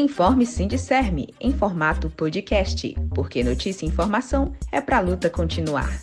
Informe 0.00 0.46
Sindicerme 0.46 1.34
em 1.38 1.52
formato 1.52 2.08
podcast, 2.08 2.96
porque 3.14 3.44
notícia 3.44 3.84
e 3.84 3.88
informação 3.90 4.54
é 4.72 4.80
para 4.80 4.96
a 4.96 5.00
luta 5.00 5.28
continuar. 5.28 6.00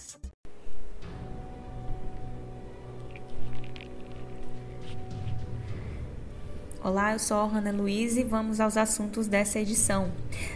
Olá, 6.84 7.14
eu 7.14 7.18
sou 7.18 7.38
a 7.38 7.46
Ana 7.46 7.72
Luiz 7.72 8.18
e 8.18 8.24
vamos 8.24 8.60
aos 8.60 8.78
assuntos 8.78 9.26
dessa 9.26 9.60
edição. 9.60 10.12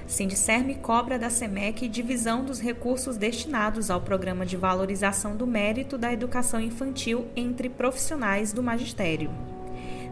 Sindicerme 0.05 0.75
cobra 0.75 1.17
da 1.17 1.31
SEMEC 1.31 1.87
divisão 1.87 2.45
dos 2.45 2.59
recursos 2.59 3.17
destinados 3.17 3.89
ao 3.89 4.01
Programa 4.01 4.45
de 4.45 4.55
Valorização 4.55 5.35
do 5.35 5.47
Mérito 5.47 5.97
da 5.97 6.13
Educação 6.13 6.61
Infantil 6.61 7.25
entre 7.35 7.69
profissionais 7.69 8.53
do 8.53 8.61
magistério. 8.61 9.50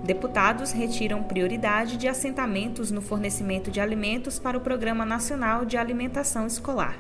Deputados 0.04 0.72
retiram 0.72 1.24
prioridade 1.24 1.98
de 1.98 2.08
assentamentos 2.08 2.90
no 2.92 3.02
fornecimento 3.02 3.70
de 3.70 3.80
alimentos 3.80 4.40
para 4.40 4.58
o 4.58 4.62
Programa 4.62 5.06
Nacional 5.06 5.66
de 5.66 5.78
Alimentação 5.78 6.48
Escolar. 6.48 6.98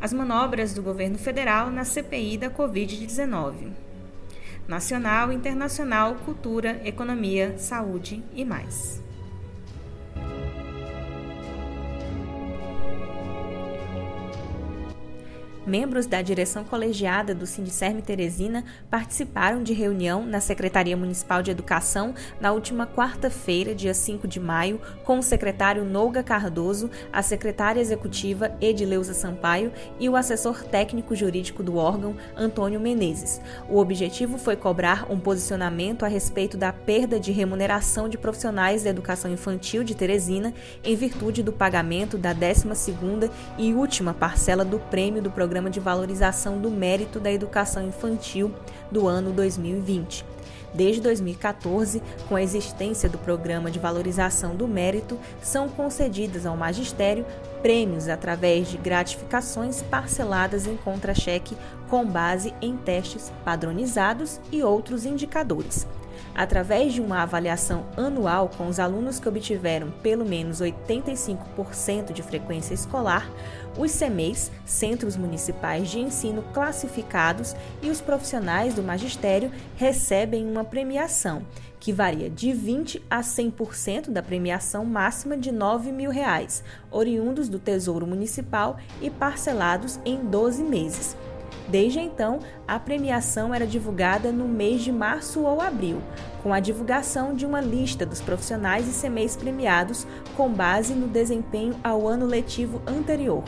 As 0.00 0.12
manobras 0.12 0.74
do 0.74 0.82
governo 0.82 1.18
federal 1.18 1.70
na 1.70 1.84
CPI 1.84 2.38
da 2.38 2.50
Covid-19. 2.50 3.72
Nacional, 4.66 5.32
internacional, 5.32 6.14
cultura, 6.24 6.80
economia, 6.84 7.58
saúde 7.58 8.22
e 8.34 8.44
mais. 8.44 9.03
Membros 15.66 16.06
da 16.06 16.20
direção 16.20 16.64
colegiada 16.64 17.34
do 17.34 17.46
Sindicerme 17.46 18.02
Teresina 18.02 18.64
participaram 18.90 19.62
de 19.62 19.72
reunião 19.72 20.24
na 20.24 20.40
Secretaria 20.40 20.96
Municipal 20.96 21.42
de 21.42 21.50
Educação 21.50 22.14
na 22.40 22.52
última 22.52 22.86
quarta-feira, 22.86 23.74
dia 23.74 23.94
5 23.94 24.28
de 24.28 24.38
maio, 24.38 24.80
com 25.04 25.18
o 25.18 25.22
secretário 25.22 25.84
Nouga 25.84 26.22
Cardoso, 26.22 26.90
a 27.12 27.22
secretária 27.22 27.80
executiva 27.80 28.54
Edileuza 28.60 29.14
Sampaio 29.14 29.72
e 29.98 30.08
o 30.08 30.16
assessor 30.16 30.64
técnico 30.64 31.14
jurídico 31.14 31.62
do 31.62 31.76
órgão, 31.76 32.16
Antônio 32.36 32.78
Menezes. 32.78 33.40
O 33.68 33.78
objetivo 33.78 34.38
foi 34.38 34.56
cobrar 34.56 35.10
um 35.10 35.18
posicionamento 35.18 36.04
a 36.04 36.08
respeito 36.08 36.56
da 36.56 36.72
perda 36.72 37.18
de 37.18 37.32
remuneração 37.32 38.08
de 38.08 38.18
profissionais 38.18 38.82
da 38.82 38.90
educação 38.90 39.32
infantil 39.32 39.82
de 39.82 39.94
Teresina 39.94 40.52
em 40.82 40.94
virtude 40.94 41.42
do 41.42 41.52
pagamento 41.52 42.18
da 42.18 42.34
12ª 42.34 43.30
e 43.56 43.72
última 43.72 44.12
parcela 44.12 44.64
do 44.64 44.78
prêmio 44.78 45.22
do 45.22 45.30
programa 45.30 45.53
Programa 45.54 45.70
de 45.70 45.78
Valorização 45.78 46.58
do 46.58 46.68
Mérito 46.68 47.20
da 47.20 47.30
Educação 47.30 47.86
Infantil 47.86 48.52
do 48.90 49.06
ano 49.06 49.30
2020. 49.30 50.24
Desde 50.74 51.00
2014, 51.00 52.02
com 52.28 52.34
a 52.34 52.42
existência 52.42 53.08
do 53.08 53.18
Programa 53.18 53.70
de 53.70 53.78
Valorização 53.78 54.56
do 54.56 54.66
Mérito, 54.66 55.16
são 55.40 55.68
concedidas 55.68 56.44
ao 56.44 56.56
magistério 56.56 57.24
prêmios 57.62 58.08
através 58.08 58.66
de 58.66 58.76
gratificações 58.76 59.80
parceladas 59.80 60.66
em 60.66 60.76
contra-cheque 60.76 61.56
com 61.88 62.04
base 62.04 62.52
em 62.60 62.76
testes 62.76 63.32
padronizados 63.44 64.40
e 64.50 64.60
outros 64.60 65.06
indicadores 65.06 65.86
através 66.34 66.92
de 66.92 67.00
uma 67.00 67.22
avaliação 67.22 67.86
anual 67.96 68.50
com 68.56 68.66
os 68.66 68.78
alunos 68.78 69.18
que 69.18 69.28
obtiveram 69.28 69.90
pelo 70.02 70.24
menos 70.24 70.60
85% 70.60 72.12
de 72.12 72.22
frequência 72.22 72.74
escolar, 72.74 73.30
os 73.76 73.90
CEMEIs, 73.90 74.50
Centros 74.64 75.16
Municipais 75.16 75.90
de 75.90 75.98
Ensino 75.98 76.42
Classificados, 76.52 77.54
e 77.82 77.90
os 77.90 78.00
profissionais 78.00 78.74
do 78.74 78.82
magistério 78.82 79.50
recebem 79.76 80.48
uma 80.48 80.64
premiação 80.64 81.42
que 81.84 81.92
varia 81.92 82.30
de 82.30 82.48
20% 82.48 83.02
a 83.10 83.20
100% 83.20 84.10
da 84.10 84.22
premiação 84.22 84.86
máxima 84.86 85.36
de 85.36 85.52
9 85.52 85.92
mil 85.92 86.10
reais, 86.10 86.64
oriundos 86.90 87.46
do 87.46 87.58
Tesouro 87.58 88.06
Municipal 88.06 88.78
e 89.02 89.10
parcelados 89.10 90.00
em 90.02 90.16
12 90.24 90.62
meses. 90.62 91.14
Desde 91.66 91.98
então, 91.98 92.40
a 92.68 92.78
premiação 92.78 93.54
era 93.54 93.66
divulgada 93.66 94.30
no 94.30 94.46
mês 94.46 94.82
de 94.82 94.92
março 94.92 95.40
ou 95.40 95.60
abril, 95.60 96.02
com 96.42 96.52
a 96.52 96.60
divulgação 96.60 97.34
de 97.34 97.46
uma 97.46 97.60
lista 97.60 98.04
dos 98.04 98.20
profissionais 98.20 98.86
e 98.86 99.00
CMEs 99.00 99.34
premiados 99.34 100.06
com 100.36 100.50
base 100.50 100.94
no 100.94 101.08
desempenho 101.08 101.74
ao 101.82 102.06
ano 102.06 102.26
letivo 102.26 102.82
anterior. 102.86 103.42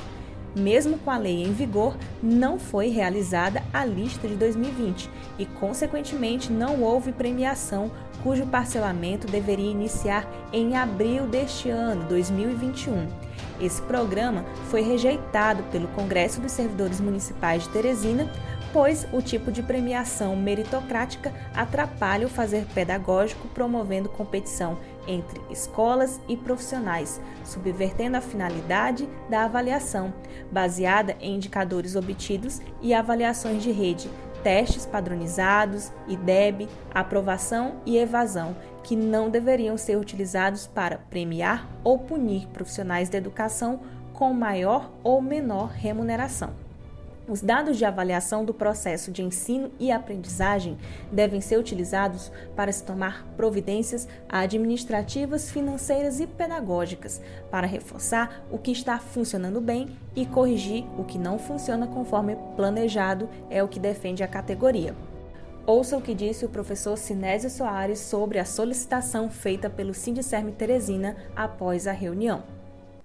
Mesmo 0.58 0.96
com 0.98 1.10
a 1.10 1.18
lei 1.18 1.42
em 1.42 1.52
vigor, 1.52 1.94
não 2.22 2.58
foi 2.58 2.88
realizada 2.88 3.62
a 3.74 3.84
lista 3.84 4.26
de 4.26 4.36
2020 4.36 5.10
e, 5.38 5.44
consequentemente, 5.44 6.50
não 6.50 6.82
houve 6.82 7.12
premiação 7.12 7.90
cujo 8.22 8.46
parcelamento 8.46 9.26
deveria 9.26 9.70
iniciar 9.70 10.26
em 10.54 10.74
abril 10.74 11.26
deste 11.26 11.68
ano, 11.68 12.08
2021. 12.08 13.25
Esse 13.60 13.80
programa 13.82 14.44
foi 14.70 14.82
rejeitado 14.82 15.62
pelo 15.64 15.88
Congresso 15.88 16.40
dos 16.40 16.52
Servidores 16.52 17.00
Municipais 17.00 17.62
de 17.62 17.70
Teresina, 17.70 18.30
pois 18.72 19.06
o 19.12 19.22
tipo 19.22 19.50
de 19.50 19.62
premiação 19.62 20.36
meritocrática 20.36 21.32
atrapalha 21.54 22.26
o 22.26 22.30
fazer 22.30 22.66
pedagógico, 22.74 23.48
promovendo 23.48 24.08
competição 24.08 24.78
entre 25.08 25.40
escolas 25.50 26.20
e 26.28 26.36
profissionais, 26.36 27.20
subvertendo 27.44 28.18
a 28.18 28.20
finalidade 28.20 29.08
da 29.30 29.44
avaliação, 29.44 30.12
baseada 30.52 31.16
em 31.20 31.36
indicadores 31.36 31.96
obtidos 31.96 32.60
e 32.82 32.92
avaliações 32.92 33.62
de 33.62 33.70
rede, 33.70 34.10
testes 34.42 34.84
padronizados, 34.84 35.90
IDEB, 36.06 36.68
aprovação 36.92 37.76
e 37.86 37.96
evasão, 37.96 38.56
que 38.86 38.94
não 38.94 39.28
deveriam 39.28 39.76
ser 39.76 39.96
utilizados 39.96 40.68
para 40.68 40.96
premiar 40.96 41.68
ou 41.82 41.98
punir 41.98 42.46
profissionais 42.46 43.08
da 43.08 43.18
educação 43.18 43.80
com 44.12 44.32
maior 44.32 44.92
ou 45.02 45.20
menor 45.20 45.70
remuneração. 45.70 46.52
Os 47.28 47.42
dados 47.42 47.78
de 47.78 47.84
avaliação 47.84 48.44
do 48.44 48.54
processo 48.54 49.10
de 49.10 49.24
ensino 49.24 49.72
e 49.80 49.90
aprendizagem 49.90 50.78
devem 51.10 51.40
ser 51.40 51.58
utilizados 51.58 52.30
para 52.54 52.70
se 52.70 52.84
tomar 52.84 53.26
providências 53.36 54.06
administrativas, 54.28 55.50
financeiras 55.50 56.20
e 56.20 56.26
pedagógicas 56.28 57.20
para 57.50 57.66
reforçar 57.66 58.46
o 58.52 58.56
que 58.56 58.70
está 58.70 59.00
funcionando 59.00 59.60
bem 59.60 59.96
e 60.14 60.24
corrigir 60.24 60.86
o 60.96 61.02
que 61.02 61.18
não 61.18 61.40
funciona 61.40 61.88
conforme 61.88 62.36
planejado, 62.54 63.28
é 63.50 63.64
o 63.64 63.68
que 63.68 63.80
defende 63.80 64.22
a 64.22 64.28
categoria. 64.28 64.94
Ouça 65.66 65.96
o 65.96 66.00
que 66.00 66.14
disse 66.14 66.44
o 66.44 66.48
professor 66.48 66.96
Sinésio 66.96 67.50
Soares 67.50 67.98
sobre 67.98 68.38
a 68.38 68.44
solicitação 68.44 69.28
feita 69.28 69.68
pelo 69.68 69.92
Sindicerme 69.92 70.52
Teresina 70.52 71.16
após 71.34 71.88
a 71.88 71.92
reunião. 71.92 72.44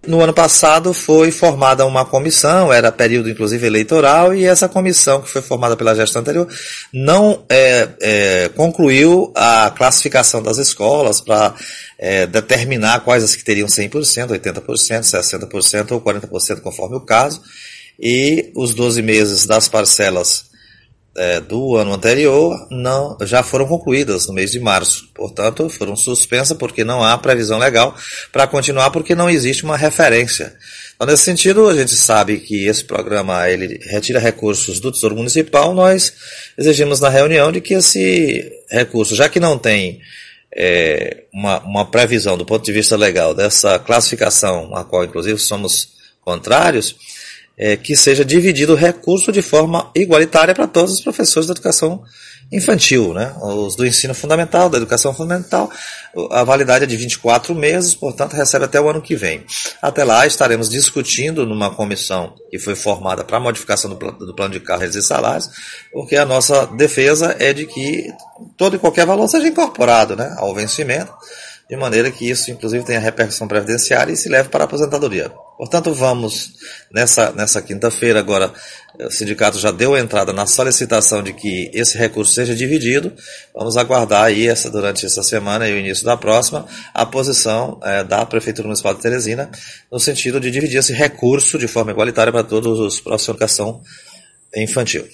No 0.06 0.22
ano 0.22 0.32
passado 0.34 0.94
foi 0.94 1.32
formada 1.32 1.84
uma 1.88 2.06
comissão, 2.06 2.72
era 2.72 2.92
período 2.92 3.32
inclusive 3.32 3.66
eleitoral, 3.66 4.34
e 4.34 4.46
essa 4.46 4.70
comissão 4.70 5.24
que 5.24 5.30
foi 5.30 5.42
formada 5.42 5.76
pela 5.76 5.96
gestão 5.96 6.22
anterior 6.22 6.48
não 6.94 7.44
é, 7.50 7.90
é, 8.00 8.50
concluiu 8.50 9.32
a 9.36 9.72
classificação 9.76 10.44
das 10.44 10.60
escolas 10.60 11.20
para 11.20 11.56
é, 11.98 12.28
determinar 12.28 13.00
quais 13.00 13.24
as 13.24 13.36
que 13.36 13.44
teriam 13.44 13.68
100%, 13.68 14.40
80%, 14.40 15.02
60% 15.02 15.92
ou 15.92 16.02
40% 16.02 16.62
conforme 16.62 16.96
o 16.96 17.02
caso, 17.02 17.42
e 18.00 18.52
os 18.56 18.76
12 18.76 19.02
meses 19.02 19.48
das 19.48 19.68
parcelas 19.68 20.51
é, 21.16 21.42
do 21.42 21.76
ano 21.76 21.94
anterior 21.94 22.68
não 22.70 23.18
já 23.22 23.44
foram 23.44 23.68
concluídas 23.68 24.28
no 24.28 24.34
mês 24.34 24.52
de 24.52 24.60
março. 24.60 25.10
Portanto, 25.14 25.70
foram 25.70 25.96
suspensas 25.96 26.58
porque 26.58 26.84
não 26.84 27.04
há 27.04 27.18
previsão 27.18 27.58
legal 27.58 27.96
para 28.32 28.48
continuar 28.48 28.92
porque 28.92 29.14
não 29.14 29.30
existe 29.30 29.64
uma 29.64 29.78
referência. 29.78 30.56
Então, 30.96 31.08
nesse 31.08 31.24
sentido, 31.24 31.68
a 31.68 31.76
gente 31.76 31.96
sabe 31.96 32.38
que 32.38 32.66
esse 32.68 32.84
programa 32.84 33.50
ele 33.50 33.80
retira 33.84 34.20
recursos 34.20 34.80
do 34.80 34.92
Tesouro 34.92 35.16
Municipal. 35.16 35.74
Nós 35.74 36.14
exigimos 36.58 37.00
na 37.00 37.10
reunião 37.10 37.52
de 37.52 37.60
que 37.60 37.74
esse 37.74 38.52
recurso, 38.70 39.16
já 39.16 39.28
que 39.28 39.40
não 39.40 39.58
tem 39.58 40.00
é, 40.56 41.24
uma, 41.34 41.60
uma 41.62 41.86
previsão 41.90 42.38
do 42.38 42.46
ponto 42.46 42.64
de 42.64 42.72
vista 42.72 42.96
legal 42.96 43.34
dessa 43.34 43.80
classificação, 43.80 44.76
a 44.76 44.84
qual 44.84 45.04
inclusive 45.04 45.40
somos 45.40 45.90
contrários, 46.24 46.96
é, 47.62 47.78
que 47.78 47.96
seja 47.96 48.26
dividido 48.26 48.74
o 48.74 48.76
recurso 48.76 49.32
de 49.32 49.44
forma 49.44 49.92
igualitária 49.94 50.56
para 50.56 50.66
todos 50.66 50.96
os 50.96 51.02
professores 51.02 51.48
da 51.48 51.52
educação 51.52 52.02
infantil, 52.52 53.14
né? 53.14 53.34
os 53.40 53.76
do 53.76 53.86
ensino 53.86 54.16
fundamental, 54.16 54.68
da 54.68 54.78
educação 54.78 55.14
fundamental, 55.14 55.72
a 56.32 56.44
validade 56.44 56.84
é 56.84 56.88
de 56.88 56.98
24 56.98 57.54
meses, 57.54 57.94
portanto 57.94 58.34
recebe 58.34 58.66
até 58.66 58.82
o 58.82 58.90
ano 58.90 59.02
que 59.02 59.16
vem. 59.16 59.46
Até 59.80 60.04
lá 60.04 60.26
estaremos 60.26 60.68
discutindo 60.68 61.46
numa 61.46 61.70
comissão 61.70 62.34
que 62.50 62.58
foi 62.58 62.76
formada 62.76 63.24
para 63.24 63.38
a 63.38 63.40
modificação 63.40 63.94
do, 63.94 64.12
do 64.12 64.36
plano 64.36 64.54
de 64.54 64.60
carreiras 64.60 64.96
e 64.96 65.02
salários, 65.04 65.50
porque 65.94 66.18
a 66.18 66.26
nossa 66.26 66.66
defesa 66.66 67.38
é 67.40 67.54
de 67.54 67.68
que 67.68 68.12
todo 68.58 68.76
e 68.76 68.80
qualquer 68.80 69.06
valor 69.06 69.28
seja 69.28 69.48
incorporado 69.48 70.16
né, 70.16 70.36
ao 70.40 70.54
vencimento, 70.54 71.14
de 71.72 71.78
maneira 71.78 72.12
que 72.12 72.30
isso, 72.30 72.52
inclusive, 72.52 72.84
tenha 72.84 73.00
repercussão 73.00 73.48
previdenciária 73.48 74.12
e 74.12 74.18
se 74.18 74.28
leve 74.28 74.50
para 74.50 74.66
a 74.66 74.66
aposentadoria. 74.66 75.32
Portanto, 75.58 75.94
vamos, 75.94 76.52
nessa, 76.92 77.32
nessa 77.32 77.62
quinta-feira, 77.62 78.20
agora, 78.20 78.52
o 79.00 79.10
sindicato 79.10 79.58
já 79.58 79.72
deu 79.72 79.96
entrada 79.96 80.34
na 80.34 80.46
solicitação 80.46 81.24
de 81.24 81.32
que 81.32 81.72
esse 81.74 81.98
recurso 81.98 82.34
seja 82.34 82.54
dividido. 82.54 83.14
Vamos 83.56 83.78
aguardar 83.78 84.26
aí, 84.26 84.50
essa, 84.50 84.70
durante 84.70 85.06
essa 85.06 85.24
semana 85.24 85.66
e 85.66 85.72
o 85.72 85.78
início 85.78 86.04
da 86.04 86.18
próxima, 86.18 86.68
a 86.94 87.06
posição 87.06 87.80
é, 87.84 88.04
da 88.04 88.26
Prefeitura 88.26 88.68
Municipal 88.68 88.94
de 88.94 89.00
Teresina, 89.00 89.50
no 89.90 89.98
sentido 89.98 90.42
de 90.42 90.52
dividir 90.52 90.78
esse 90.78 90.92
recurso 90.92 91.58
de 91.58 91.70
forma 91.70 91.92
igualitária 91.92 92.34
para 92.34 92.44
todos 92.44 92.82
os 92.82 93.00
profissionais 93.00 93.24
de 93.24 93.32
educação 93.32 93.82
infantil. 94.58 95.08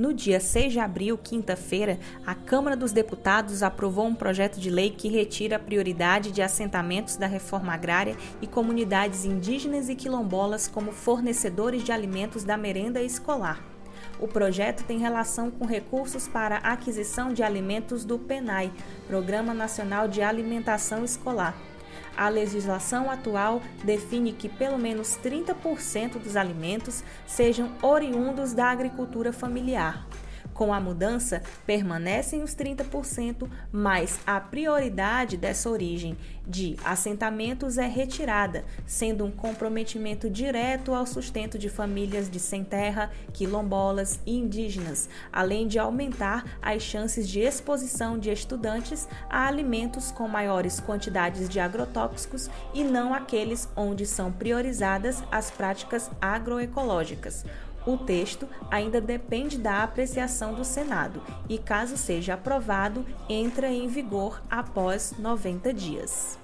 No 0.00 0.14
dia 0.14 0.40
6 0.40 0.72
de 0.72 0.78
abril, 0.78 1.18
quinta-feira, 1.18 1.98
a 2.24 2.34
Câmara 2.34 2.74
dos 2.74 2.90
Deputados 2.90 3.62
aprovou 3.62 4.06
um 4.06 4.14
projeto 4.14 4.58
de 4.58 4.70
lei 4.70 4.88
que 4.88 5.10
retira 5.10 5.56
a 5.56 5.58
prioridade 5.58 6.32
de 6.32 6.40
assentamentos 6.40 7.16
da 7.16 7.26
reforma 7.26 7.74
agrária 7.74 8.16
e 8.40 8.46
comunidades 8.46 9.26
indígenas 9.26 9.90
e 9.90 9.94
quilombolas 9.94 10.66
como 10.66 10.90
fornecedores 10.90 11.84
de 11.84 11.92
alimentos 11.92 12.44
da 12.44 12.56
merenda 12.56 13.02
escolar. 13.02 13.62
O 14.18 14.26
projeto 14.26 14.84
tem 14.84 14.96
relação 14.96 15.50
com 15.50 15.66
recursos 15.66 16.26
para 16.26 16.56
aquisição 16.56 17.34
de 17.34 17.42
alimentos 17.42 18.02
do 18.02 18.18
PENAI, 18.18 18.72
Programa 19.06 19.52
Nacional 19.52 20.08
de 20.08 20.22
Alimentação 20.22 21.04
Escolar 21.04 21.54
a 22.20 22.28
legislação 22.28 23.10
atual 23.10 23.62
define 23.82 24.30
que 24.34 24.46
pelo 24.46 24.78
menos 24.78 25.18
30% 25.24 26.18
dos 26.18 26.36
alimentos 26.36 27.02
sejam 27.26 27.72
oriundos 27.80 28.52
da 28.52 28.66
agricultura 28.66 29.32
familiar. 29.32 30.06
Com 30.60 30.74
a 30.74 30.78
mudança, 30.78 31.42
permanecem 31.64 32.42
os 32.42 32.54
30%, 32.54 33.48
mas 33.72 34.20
a 34.26 34.38
prioridade 34.38 35.38
dessa 35.38 35.70
origem 35.70 36.18
de 36.46 36.76
assentamentos 36.84 37.78
é 37.78 37.86
retirada, 37.86 38.62
sendo 38.84 39.24
um 39.24 39.30
comprometimento 39.30 40.28
direto 40.28 40.92
ao 40.92 41.06
sustento 41.06 41.58
de 41.58 41.70
famílias 41.70 42.28
de 42.28 42.38
sem 42.38 42.62
terra, 42.62 43.10
quilombolas 43.32 44.20
e 44.26 44.36
indígenas, 44.36 45.08
além 45.32 45.66
de 45.66 45.78
aumentar 45.78 46.44
as 46.60 46.82
chances 46.82 47.26
de 47.26 47.40
exposição 47.40 48.18
de 48.18 48.30
estudantes 48.30 49.08
a 49.30 49.48
alimentos 49.48 50.12
com 50.12 50.28
maiores 50.28 50.78
quantidades 50.78 51.48
de 51.48 51.58
agrotóxicos 51.58 52.50
e 52.74 52.84
não 52.84 53.14
aqueles 53.14 53.66
onde 53.74 54.04
são 54.04 54.30
priorizadas 54.30 55.24
as 55.32 55.50
práticas 55.50 56.10
agroecológicas. 56.20 57.46
O 57.86 57.96
texto 57.96 58.48
ainda 58.70 59.00
depende 59.00 59.56
da 59.58 59.82
apreciação 59.82 60.54
do 60.54 60.64
Senado 60.64 61.22
e, 61.48 61.58
caso 61.58 61.96
seja 61.96 62.34
aprovado, 62.34 63.06
entra 63.28 63.68
em 63.70 63.88
vigor 63.88 64.42
após 64.50 65.14
90 65.18 65.72
dias. 65.72 66.38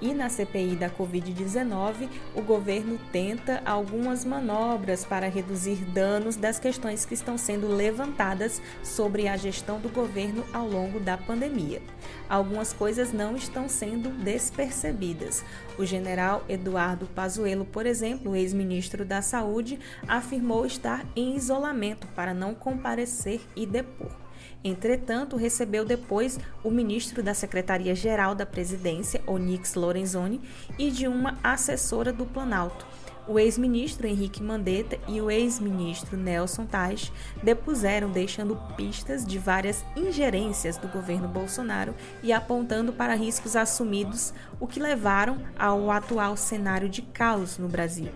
E 0.00 0.14
na 0.14 0.28
CPI 0.28 0.76
da 0.76 0.88
Covid-19, 0.88 2.08
o 2.34 2.42
governo 2.42 2.98
tenta 3.10 3.60
algumas 3.64 4.24
manobras 4.24 5.04
para 5.04 5.28
reduzir 5.28 5.76
danos 5.86 6.36
das 6.36 6.58
questões 6.58 7.04
que 7.04 7.14
estão 7.14 7.36
sendo 7.36 7.66
levantadas 7.66 8.62
sobre 8.82 9.26
a 9.26 9.36
gestão 9.36 9.80
do 9.80 9.88
governo 9.88 10.44
ao 10.52 10.68
longo 10.68 11.00
da 11.00 11.16
pandemia. 11.16 11.82
Algumas 12.28 12.72
coisas 12.72 13.12
não 13.12 13.34
estão 13.34 13.68
sendo 13.68 14.10
despercebidas. 14.10 15.44
O 15.76 15.84
general 15.84 16.44
Eduardo 16.48 17.06
Pazuello, 17.06 17.64
por 17.64 17.86
exemplo, 17.86 18.36
ex-ministro 18.36 19.04
da 19.04 19.20
Saúde, 19.20 19.78
afirmou 20.06 20.64
estar 20.64 21.04
em 21.16 21.34
isolamento 21.34 22.06
para 22.08 22.32
não 22.32 22.54
comparecer 22.54 23.40
e 23.56 23.66
depor. 23.66 24.27
Entretanto, 24.62 25.36
recebeu 25.36 25.84
depois 25.84 26.38
o 26.64 26.70
ministro 26.70 27.22
da 27.22 27.32
Secretaria-Geral 27.32 28.34
da 28.34 28.44
Presidência, 28.44 29.22
Onix 29.26 29.74
Lorenzoni, 29.74 30.40
e 30.78 30.90
de 30.90 31.06
uma 31.06 31.38
assessora 31.42 32.12
do 32.12 32.26
Planalto. 32.26 32.86
O 33.28 33.38
ex-ministro 33.38 34.06
Henrique 34.06 34.42
Mandetta 34.42 34.98
e 35.06 35.20
o 35.20 35.30
ex-ministro 35.30 36.16
Nelson 36.16 36.64
Tais 36.64 37.12
depuseram, 37.42 38.10
deixando 38.10 38.56
pistas 38.74 39.24
de 39.24 39.38
várias 39.38 39.84
ingerências 39.94 40.78
do 40.78 40.88
governo 40.88 41.28
Bolsonaro 41.28 41.94
e 42.22 42.32
apontando 42.32 42.90
para 42.90 43.14
riscos 43.14 43.54
assumidos, 43.54 44.32
o 44.58 44.66
que 44.66 44.80
levaram 44.80 45.38
ao 45.58 45.90
atual 45.90 46.38
cenário 46.38 46.88
de 46.88 47.02
caos 47.02 47.58
no 47.58 47.68
Brasil. 47.68 48.08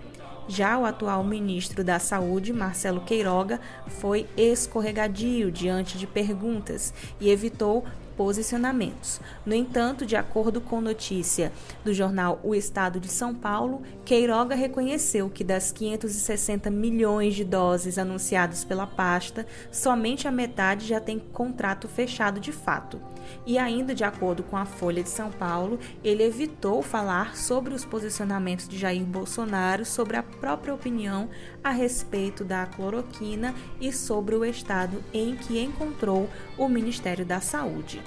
Já 0.54 0.78
o 0.78 0.84
atual 0.84 1.25
ministro 1.25 1.82
da 1.82 1.99
Saúde, 1.99 2.52
Marcelo 2.52 3.00
Queiroga, 3.00 3.58
foi 3.87 4.26
escorregadio 4.37 5.50
diante 5.50 5.96
de 5.96 6.06
perguntas 6.06 6.93
e 7.19 7.31
evitou 7.31 7.87
posicionamentos. 8.16 9.20
No 9.44 9.54
entanto, 9.54 10.06
de 10.06 10.16
acordo 10.16 10.60
com 10.60 10.80
notícia 10.80 11.52
do 11.84 11.92
jornal 11.92 12.40
O 12.42 12.54
Estado 12.54 13.00
de 13.00 13.08
São 13.08 13.34
Paulo, 13.34 13.82
Queiroga 14.04 14.54
reconheceu 14.54 15.28
que 15.30 15.44
das 15.44 15.72
560 15.72 16.70
milhões 16.70 17.34
de 17.34 17.44
doses 17.44 17.98
anunciadas 17.98 18.64
pela 18.64 18.86
pasta, 18.86 19.46
somente 19.70 20.28
a 20.28 20.32
metade 20.32 20.86
já 20.86 21.00
tem 21.00 21.18
contrato 21.18 21.88
fechado 21.88 22.40
de 22.40 22.52
fato. 22.52 23.00
E 23.46 23.58
ainda 23.58 23.94
de 23.94 24.04
acordo 24.04 24.42
com 24.42 24.56
a 24.56 24.64
Folha 24.64 25.02
de 25.02 25.08
São 25.08 25.30
Paulo, 25.30 25.78
ele 26.02 26.22
evitou 26.22 26.82
falar 26.82 27.36
sobre 27.36 27.74
os 27.74 27.84
posicionamentos 27.84 28.68
de 28.68 28.78
Jair 28.78 29.04
Bolsonaro 29.04 29.84
sobre 29.84 30.16
a 30.16 30.22
própria 30.22 30.74
opinião 30.74 31.28
a 31.62 31.70
respeito 31.70 32.44
da 32.44 32.66
cloroquina 32.66 33.54
e 33.80 33.92
sobre 33.92 34.34
o 34.34 34.44
estado 34.44 35.02
em 35.12 35.36
que 35.36 35.60
encontrou 35.60 36.28
o 36.56 36.68
Ministério 36.68 37.24
da 37.24 37.40
Saúde. 37.40 38.02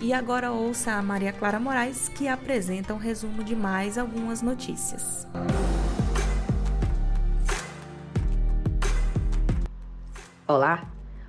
E 0.00 0.12
agora 0.12 0.52
ouça 0.52 0.92
a 0.92 1.02
Maria 1.02 1.32
Clara 1.32 1.58
Moraes, 1.58 2.08
que 2.08 2.28
apresenta 2.28 2.92
um 2.92 2.98
resumo 2.98 3.42
de 3.42 3.54
mais 3.54 3.96
algumas 3.96 4.42
notícias. 4.42 5.26
Olá! 10.46 10.86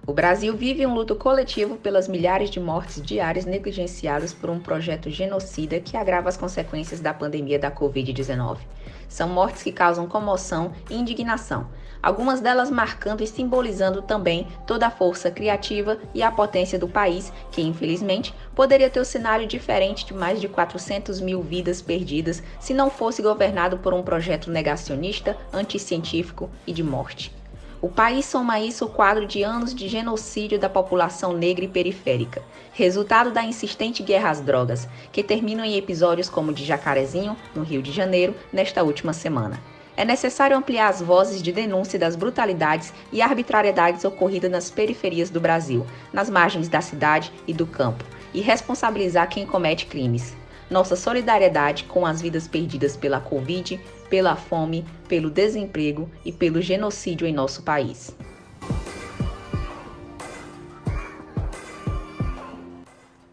O 0.07 0.13
Brasil 0.13 0.56
vive 0.56 0.85
um 0.85 0.94
luto 0.94 1.15
coletivo 1.15 1.77
pelas 1.77 2.07
milhares 2.07 2.51
de 2.51 2.59
mortes 2.59 3.01
diárias 3.01 3.45
negligenciadas 3.45 4.33
por 4.33 4.51
um 4.51 4.59
projeto 4.59 5.09
genocida 5.09 5.79
que 5.79 5.97
agrava 5.97 6.29
as 6.29 6.38
consequências 6.38 7.00
da 7.00 7.13
pandemia 7.13 7.57
da 7.57 7.71
Covid-19. 7.71 8.59
São 9.07 9.29
mortes 9.29 9.63
que 9.63 9.71
causam 9.71 10.07
comoção 10.07 10.73
e 10.89 10.95
indignação, 10.95 11.68
algumas 12.06 12.40
delas 12.40 12.69
marcando 12.69 13.24
e 13.24 13.28
simbolizando 13.28 14.00
também 14.00 14.48
toda 14.68 14.86
a 14.86 14.92
força 14.92 15.31
criativa 15.31 15.98
e 16.13 16.22
a 16.22 16.31
potência 16.31 16.78
do 16.78 16.88
país, 16.88 17.34
que 17.52 17.63
infelizmente 17.63 18.31
poderia 18.54 18.92
ter 18.92 19.02
um 19.02 19.04
cenário 19.04 19.48
diferente 19.48 20.06
de 20.06 20.13
mais 20.13 20.40
de 20.40 20.48
400 20.48 21.19
mil 21.19 21.42
vidas 21.42 21.81
perdidas 21.81 22.44
se 22.60 22.75
não 22.75 22.92
fosse 22.92 23.24
governado 23.24 23.80
por 23.80 23.92
um 23.92 24.04
projeto 24.04 24.52
negacionista, 24.52 25.36
anticientífico 25.52 26.47
e 26.68 26.71
de 26.71 26.83
morte. 26.83 27.33
O 27.81 27.90
país 27.90 28.26
soma 28.26 28.59
isso 28.59 28.85
o 28.85 28.90
quadro 28.90 29.26
de 29.26 29.42
anos 29.42 29.74
de 29.74 29.88
genocídio 29.88 30.59
da 30.59 30.69
população 30.69 31.33
negra 31.33 31.66
e 31.66 31.68
periférica, 31.68 32.44
resultado 32.71 33.31
da 33.31 33.44
insistente 33.44 34.04
guerra 34.04 34.30
às 34.30 34.42
drogas, 34.42 34.88
que 35.12 35.24
terminam 35.24 35.66
em 35.66 35.76
episódios 35.76 36.30
como 36.30 36.52
o 36.52 36.54
de 36.54 36.64
Jacarezinho, 36.64 37.35
no 37.56 37.64
Rio 37.64 37.81
de 37.81 37.92
Janeiro, 37.92 38.35
nesta 38.54 38.83
última 38.83 39.12
semana. 39.12 39.59
É 39.97 40.04
necessário 40.04 40.57
ampliar 40.57 40.90
as 40.90 41.02
vozes 41.02 41.42
de 41.42 41.52
denúncia 41.52 41.97
das 41.97 42.16
brutalidades 42.16 42.94
e 43.11 43.21
arbitrariedades 43.21 44.04
ocorridas 44.04 44.52
nas 44.52 44.69
periferias 44.69 45.30
do 45.30 45.40
Brasil, 45.40 45.85
nas 46.11 46.30
margens 46.30 46.68
da 46.68 46.81
cidade 46.81 47.31
e 47.47 47.54
do 47.54 47.66
campo, 47.66 48.04
e 48.33 48.42
responsabilizar 48.42 49.30
quem 49.30 49.45
comete 49.45 49.85
crimes 49.85 50.35
nossa 50.69 50.95
solidariedade 50.95 51.83
com 51.83 52.06
as 52.06 52.21
vidas 52.21 52.47
perdidas 52.47 52.97
pela 52.97 53.19
Covid, 53.19 53.80
pela 54.09 54.35
fome, 54.35 54.85
pelo 55.07 55.30
desemprego 55.30 56.09
e 56.23 56.31
pelo 56.31 56.61
genocídio 56.61 57.28
em 57.28 57.33
nosso 57.33 57.64
país. 57.64 58.16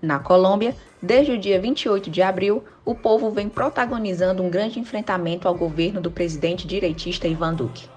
Na 0.00 0.18
Colômbia, 0.18 0.74
desde 1.02 1.32
o 1.32 1.38
dia 1.38 1.60
28 1.60 2.08
de 2.08 2.22
abril, 2.22 2.62
o 2.84 2.94
povo 2.94 3.28
vem 3.28 3.48
protagonizando 3.48 4.40
um 4.40 4.48
grande 4.48 4.78
enfrentamento 4.78 5.48
ao 5.48 5.54
governo 5.54 6.00
do 6.00 6.12
presidente 6.12 6.64
direitista 6.64 7.26
Ivan 7.26 7.54
Duque. 7.54 7.88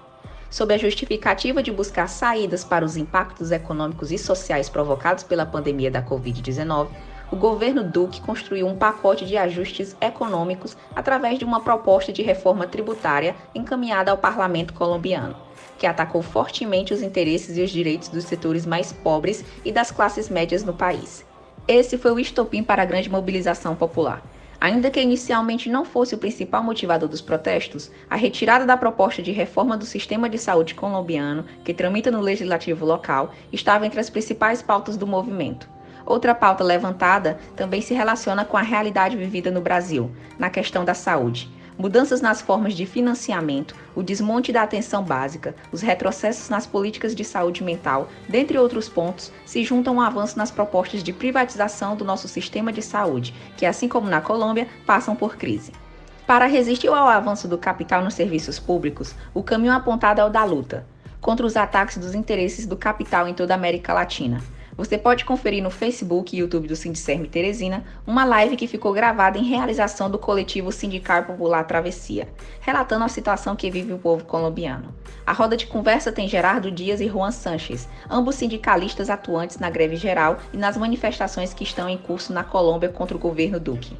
Sob 0.50 0.74
a 0.74 0.78
justificativa 0.78 1.62
de 1.62 1.70
buscar 1.70 2.08
saídas 2.08 2.64
para 2.64 2.84
os 2.84 2.96
impactos 2.96 3.52
econômicos 3.52 4.10
e 4.10 4.18
sociais 4.18 4.68
provocados 4.68 5.22
pela 5.22 5.46
pandemia 5.46 5.90
da 5.90 6.02
Covid-19, 6.02 6.88
o 7.30 7.36
governo 7.36 7.84
Duque 7.84 8.20
construiu 8.20 8.66
um 8.66 8.76
pacote 8.76 9.24
de 9.24 9.36
ajustes 9.36 9.96
econômicos 10.00 10.76
através 10.94 11.38
de 11.38 11.44
uma 11.44 11.60
proposta 11.60 12.12
de 12.12 12.22
reforma 12.22 12.66
tributária 12.66 13.36
encaminhada 13.54 14.10
ao 14.10 14.18
parlamento 14.18 14.74
colombiano, 14.74 15.36
que 15.78 15.86
atacou 15.86 16.22
fortemente 16.22 16.94
os 16.94 17.02
interesses 17.02 17.56
e 17.56 17.62
os 17.62 17.70
direitos 17.70 18.08
dos 18.08 18.24
setores 18.24 18.66
mais 18.66 18.92
pobres 18.92 19.44
e 19.64 19.70
das 19.70 19.90
classes 19.90 20.28
médias 20.28 20.64
no 20.64 20.72
país. 20.72 21.24
Esse 21.68 21.98
foi 21.98 22.12
o 22.12 22.20
estopim 22.20 22.62
para 22.62 22.82
a 22.82 22.86
grande 22.86 23.10
mobilização 23.10 23.74
popular. 23.74 24.22
Ainda 24.60 24.88
que 24.88 25.00
inicialmente 25.00 25.68
não 25.68 25.84
fosse 25.84 26.14
o 26.14 26.18
principal 26.18 26.62
motivador 26.62 27.08
dos 27.08 27.20
protestos, 27.20 27.90
a 28.08 28.14
retirada 28.14 28.64
da 28.64 28.76
proposta 28.76 29.20
de 29.20 29.32
reforma 29.32 29.76
do 29.76 29.84
sistema 29.84 30.28
de 30.28 30.38
saúde 30.38 30.76
colombiano, 30.76 31.44
que 31.64 31.74
tramita 31.74 32.08
no 32.08 32.20
legislativo 32.20 32.86
local, 32.86 33.32
estava 33.52 33.84
entre 33.84 33.98
as 33.98 34.08
principais 34.08 34.62
pautas 34.62 34.96
do 34.96 35.08
movimento. 35.08 35.68
Outra 36.06 36.36
pauta 36.36 36.62
levantada 36.62 37.36
também 37.56 37.82
se 37.82 37.92
relaciona 37.92 38.44
com 38.44 38.56
a 38.56 38.62
realidade 38.62 39.16
vivida 39.16 39.50
no 39.50 39.60
Brasil, 39.60 40.10
na 40.38 40.48
questão 40.48 40.84
da 40.84 40.94
saúde 40.94 41.50
mudanças 41.78 42.20
nas 42.20 42.40
formas 42.40 42.74
de 42.74 42.86
financiamento, 42.86 43.74
o 43.94 44.02
desmonte 44.02 44.52
da 44.52 44.62
atenção 44.62 45.02
básica, 45.02 45.54
os 45.70 45.82
retrocessos 45.82 46.48
nas 46.48 46.66
políticas 46.66 47.14
de 47.14 47.24
saúde 47.24 47.62
mental, 47.62 48.08
dentre 48.28 48.58
outros 48.58 48.88
pontos, 48.88 49.32
se 49.44 49.62
juntam 49.64 50.00
ao 50.00 50.06
avanço 50.06 50.38
nas 50.38 50.50
propostas 50.50 51.02
de 51.02 51.12
privatização 51.12 51.96
do 51.96 52.04
nosso 52.04 52.28
sistema 52.28 52.72
de 52.72 52.82
saúde, 52.82 53.34
que, 53.56 53.66
assim 53.66 53.88
como 53.88 54.08
na 54.08 54.20
Colômbia, 54.20 54.68
passam 54.86 55.14
por 55.14 55.36
crise. 55.36 55.72
Para 56.26 56.46
resistir 56.46 56.88
ao 56.88 57.08
avanço 57.08 57.46
do 57.46 57.56
capital 57.56 58.02
nos 58.02 58.14
serviços 58.14 58.58
públicos, 58.58 59.14
o 59.32 59.42
caminho 59.42 59.72
apontado 59.72 60.20
é 60.20 60.24
o 60.24 60.30
da 60.30 60.44
luta 60.44 60.86
contra 61.20 61.44
os 61.44 61.56
ataques 61.56 61.98
dos 61.98 62.14
interesses 62.14 62.66
do 62.66 62.76
capital 62.76 63.26
em 63.26 63.34
toda 63.34 63.52
a 63.52 63.56
América 63.56 63.92
Latina. 63.92 64.40
Você 64.76 64.98
pode 64.98 65.24
conferir 65.24 65.62
no 65.62 65.70
Facebook 65.70 66.36
e 66.36 66.40
YouTube 66.40 66.68
do 66.68 66.76
Sindicerme 66.76 67.26
Teresina 67.26 67.82
uma 68.06 68.26
live 68.26 68.56
que 68.56 68.66
ficou 68.66 68.92
gravada 68.92 69.38
em 69.38 69.44
realização 69.44 70.10
do 70.10 70.18
coletivo 70.18 70.70
Sindical 70.70 71.24
Popular 71.24 71.64
Travessia, 71.64 72.28
relatando 72.60 73.04
a 73.04 73.08
situação 73.08 73.56
que 73.56 73.70
vive 73.70 73.94
o 73.94 73.98
povo 73.98 74.26
colombiano. 74.26 74.94
A 75.26 75.32
roda 75.32 75.56
de 75.56 75.66
conversa 75.66 76.12
tem 76.12 76.28
Gerardo 76.28 76.70
Dias 76.70 77.00
e 77.00 77.08
Juan 77.08 77.30
Sanches, 77.30 77.88
ambos 78.10 78.34
sindicalistas 78.34 79.08
atuantes 79.08 79.58
na 79.58 79.70
greve 79.70 79.96
geral 79.96 80.36
e 80.52 80.58
nas 80.58 80.76
manifestações 80.76 81.54
que 81.54 81.64
estão 81.64 81.88
em 81.88 81.96
curso 81.96 82.34
na 82.34 82.44
Colômbia 82.44 82.90
contra 82.90 83.16
o 83.16 83.20
governo 83.20 83.58
Duque. 83.58 83.96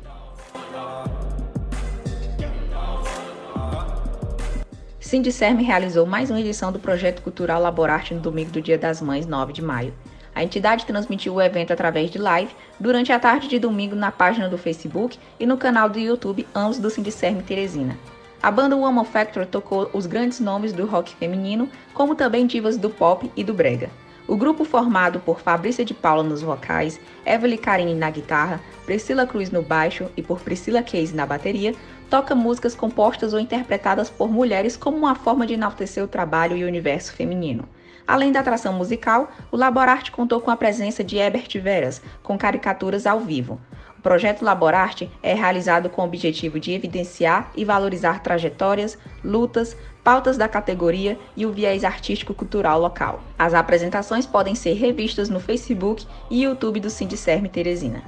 Sindicerme 5.00 5.62
realizou 5.62 6.04
mais 6.04 6.30
uma 6.30 6.40
edição 6.40 6.70
do 6.70 6.80
projeto 6.80 7.22
cultural 7.22 7.62
Laborarte 7.62 8.12
no 8.12 8.20
domingo 8.20 8.50
do 8.50 8.60
Dia 8.60 8.76
das 8.76 9.00
Mães, 9.00 9.24
9 9.24 9.52
de 9.52 9.62
maio. 9.62 9.94
A 10.36 10.44
entidade 10.44 10.84
transmitiu 10.84 11.32
o 11.32 11.40
evento 11.40 11.72
através 11.72 12.10
de 12.10 12.18
live 12.18 12.54
durante 12.78 13.10
a 13.10 13.18
tarde 13.18 13.48
de 13.48 13.58
domingo 13.58 13.96
na 13.96 14.12
página 14.12 14.50
do 14.50 14.58
Facebook 14.58 15.18
e 15.40 15.46
no 15.46 15.56
canal 15.56 15.88
do 15.88 15.98
YouTube, 15.98 16.46
ambos 16.54 16.78
do 16.78 16.90
Sindicerme 16.90 17.42
Teresina. 17.42 17.96
A 18.42 18.50
banda 18.50 18.76
Woman 18.76 19.04
Factor 19.04 19.46
tocou 19.46 19.88
os 19.94 20.04
grandes 20.04 20.38
nomes 20.38 20.74
do 20.74 20.84
rock 20.84 21.14
feminino, 21.14 21.70
como 21.94 22.14
também 22.14 22.46
divas 22.46 22.76
do 22.76 22.90
pop 22.90 23.32
e 23.34 23.42
do 23.42 23.54
brega. 23.54 23.88
O 24.28 24.36
grupo 24.36 24.62
formado 24.62 25.20
por 25.20 25.40
Fabrícia 25.40 25.86
de 25.86 25.94
Paula 25.94 26.22
nos 26.22 26.42
vocais, 26.42 27.00
Evelyn 27.24 27.56
Karine 27.56 27.94
na 27.94 28.10
guitarra, 28.10 28.60
Priscila 28.84 29.26
Cruz 29.26 29.50
no 29.50 29.62
baixo 29.62 30.10
e 30.18 30.22
por 30.22 30.40
Priscila 30.40 30.82
Case 30.82 31.16
na 31.16 31.24
bateria, 31.24 31.74
toca 32.10 32.34
músicas 32.34 32.74
compostas 32.74 33.32
ou 33.32 33.40
interpretadas 33.40 34.10
por 34.10 34.30
mulheres 34.30 34.76
como 34.76 34.98
uma 34.98 35.14
forma 35.14 35.46
de 35.46 35.54
enaltecer 35.54 36.04
o 36.04 36.08
trabalho 36.08 36.58
e 36.58 36.62
o 36.62 36.68
universo 36.68 37.14
feminino. 37.14 37.66
Além 38.06 38.30
da 38.30 38.40
atração 38.40 38.72
musical, 38.72 39.30
o 39.50 39.56
Laborarte 39.56 40.12
contou 40.12 40.40
com 40.40 40.50
a 40.50 40.56
presença 40.56 41.02
de 41.02 41.16
Herbert 41.16 41.48
Veras, 41.60 42.00
com 42.22 42.38
caricaturas 42.38 43.06
ao 43.06 43.18
vivo. 43.20 43.60
O 43.98 44.02
projeto 44.02 44.44
Laborarte 44.44 45.10
é 45.20 45.34
realizado 45.34 45.90
com 45.90 46.02
o 46.02 46.04
objetivo 46.04 46.60
de 46.60 46.70
evidenciar 46.70 47.50
e 47.56 47.64
valorizar 47.64 48.22
trajetórias, 48.22 48.96
lutas, 49.24 49.76
pautas 50.04 50.36
da 50.36 50.48
categoria 50.48 51.18
e 51.36 51.44
o 51.44 51.50
viés 51.50 51.82
artístico-cultural 51.82 52.80
local. 52.80 53.20
As 53.36 53.54
apresentações 53.54 54.24
podem 54.24 54.54
ser 54.54 54.74
revistas 54.74 55.28
no 55.28 55.40
Facebook 55.40 56.06
e 56.30 56.44
YouTube 56.44 56.78
do 56.78 56.90
Sindicerme 56.90 57.48
Teresina. 57.48 58.04